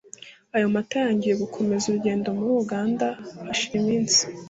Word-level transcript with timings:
Ayo 0.55 0.67
mata 0.75 0.95
yangiwe 1.05 1.35
gukomeza 1.43 1.83
urugendo 1.87 2.27
muri 2.37 2.51
Uganda 2.63 3.07
hashira 3.47 3.75
iminsi 3.81 4.21